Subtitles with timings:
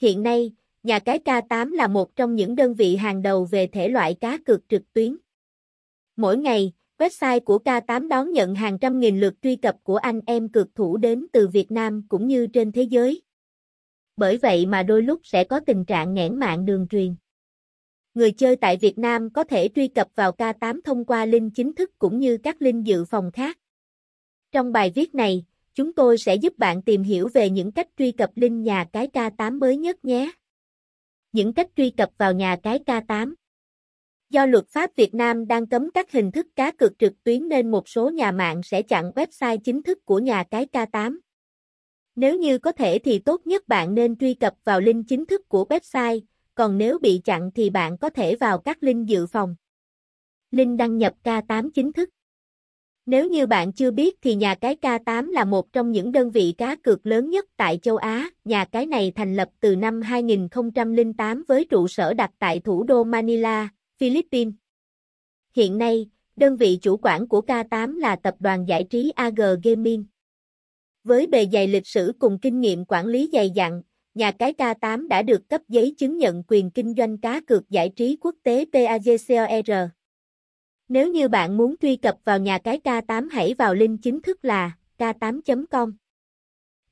[0.00, 0.52] Hiện nay,
[0.82, 4.38] nhà cái K8 là một trong những đơn vị hàng đầu về thể loại cá
[4.46, 5.16] cược trực tuyến.
[6.16, 10.20] Mỗi ngày, website của K8 đón nhận hàng trăm nghìn lượt truy cập của anh
[10.26, 13.22] em cược thủ đến từ Việt Nam cũng như trên thế giới.
[14.16, 17.14] Bởi vậy mà đôi lúc sẽ có tình trạng nghẽn mạng đường truyền.
[18.14, 21.74] Người chơi tại Việt Nam có thể truy cập vào K8 thông qua link chính
[21.74, 23.58] thức cũng như các link dự phòng khác.
[24.52, 25.44] Trong bài viết này,
[25.76, 29.08] chúng tôi sẽ giúp bạn tìm hiểu về những cách truy cập link nhà cái
[29.12, 30.30] K8 mới nhất nhé.
[31.32, 33.34] Những cách truy cập vào nhà cái K8
[34.30, 37.70] Do luật pháp Việt Nam đang cấm các hình thức cá cược trực tuyến nên
[37.70, 41.18] một số nhà mạng sẽ chặn website chính thức của nhà cái K8.
[42.14, 45.48] Nếu như có thể thì tốt nhất bạn nên truy cập vào link chính thức
[45.48, 46.20] của website,
[46.54, 49.56] còn nếu bị chặn thì bạn có thể vào các link dự phòng.
[50.50, 52.10] Link đăng nhập K8 chính thức
[53.06, 56.54] nếu như bạn chưa biết thì nhà cái K8 là một trong những đơn vị
[56.58, 58.30] cá cược lớn nhất tại châu Á.
[58.44, 63.04] Nhà cái này thành lập từ năm 2008 với trụ sở đặt tại thủ đô
[63.04, 64.54] Manila, Philippines.
[65.54, 70.04] Hiện nay, đơn vị chủ quản của K8 là tập đoàn giải trí AG Gaming.
[71.04, 73.82] Với bề dày lịch sử cùng kinh nghiệm quản lý dày dặn,
[74.14, 77.92] nhà cái K8 đã được cấp giấy chứng nhận quyền kinh doanh cá cược giải
[77.96, 79.90] trí quốc tế PAGCOR.
[80.88, 84.44] Nếu như bạn muốn truy cập vào nhà cái K8 hãy vào link chính thức
[84.44, 85.92] là k8.com.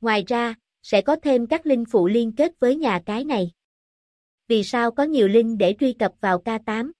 [0.01, 3.51] Ngoài ra, sẽ có thêm các link phụ liên kết với nhà cái này.
[4.49, 6.91] Vì sao có nhiều link để truy cập vào K8?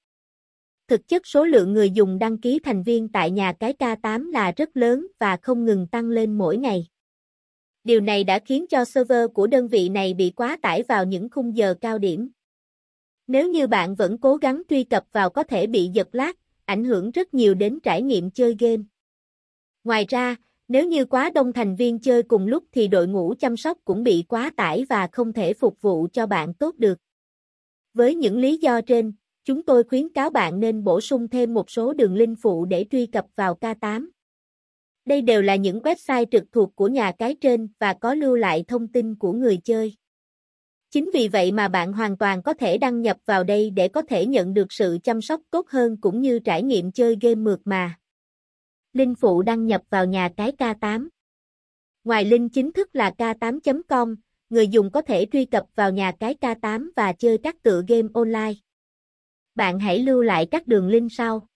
[0.89, 4.53] Thực chất số lượng người dùng đăng ký thành viên tại nhà cái K8 là
[4.57, 6.87] rất lớn và không ngừng tăng lên mỗi ngày.
[7.85, 11.29] Điều này đã khiến cho server của đơn vị này bị quá tải vào những
[11.31, 12.31] khung giờ cao điểm.
[13.27, 16.33] Nếu như bạn vẫn cố gắng truy cập vào có thể bị giật lag,
[16.65, 18.83] ảnh hưởng rất nhiều đến trải nghiệm chơi game.
[19.85, 20.37] Ngoài ra,
[20.69, 24.03] nếu như quá đông thành viên chơi cùng lúc thì đội ngũ chăm sóc cũng
[24.03, 26.99] bị quá tải và không thể phục vụ cho bạn tốt được.
[27.95, 29.13] Với những lý do trên,
[29.45, 32.85] chúng tôi khuyến cáo bạn nên bổ sung thêm một số đường link phụ để
[32.91, 34.09] truy cập vào K8.
[35.05, 38.65] Đây đều là những website trực thuộc của nhà cái trên và có lưu lại
[38.69, 39.97] thông tin của người chơi.
[40.95, 44.03] Chính vì vậy mà bạn hoàn toàn có thể đăng nhập vào đây để có
[44.03, 47.61] thể nhận được sự chăm sóc tốt hơn cũng như trải nghiệm chơi game mượt
[47.65, 47.99] mà.
[48.93, 51.09] Linh phụ đăng nhập vào nhà cái K8.
[52.05, 54.17] Ngoài link chính thức là k8.com,
[54.51, 58.09] người dùng có thể truy cập vào nhà cái K8 và chơi các tựa game
[58.15, 58.55] online.
[59.55, 61.47] Bạn hãy lưu lại các đường link sau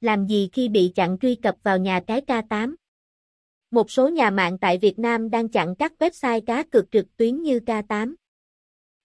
[0.00, 2.74] làm gì khi bị chặn truy cập vào nhà cái K8.
[3.70, 7.42] Một số nhà mạng tại Việt Nam đang chặn các website cá cược trực tuyến
[7.42, 8.14] như K8.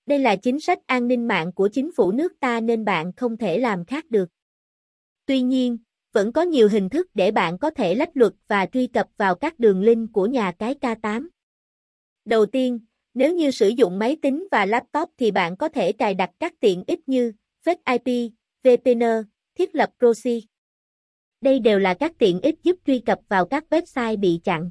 [0.09, 3.37] Đây là chính sách an ninh mạng của chính phủ nước ta nên bạn không
[3.37, 4.29] thể làm khác được.
[5.25, 5.77] Tuy nhiên,
[6.13, 9.35] vẫn có nhiều hình thức để bạn có thể lách luật và truy cập vào
[9.35, 11.27] các đường link của nhà cái K8.
[12.25, 12.79] Đầu tiên,
[13.13, 16.53] nếu như sử dụng máy tính và laptop thì bạn có thể cài đặt các
[16.59, 17.33] tiện ích như
[17.65, 18.31] Fake IP,
[18.63, 19.03] VPN,
[19.55, 20.43] thiết lập proxy.
[21.41, 24.69] Đây đều là các tiện ích giúp truy cập vào các website bị chặn.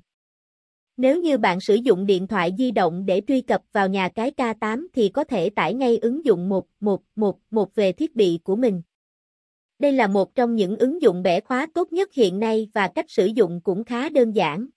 [0.99, 4.33] Nếu như bạn sử dụng điện thoại di động để truy cập vào nhà cái
[4.37, 8.83] K8 thì có thể tải ngay ứng dụng 1111 về thiết bị của mình.
[9.79, 13.11] Đây là một trong những ứng dụng bẻ khóa tốt nhất hiện nay và cách
[13.11, 14.69] sử dụng cũng khá đơn giản.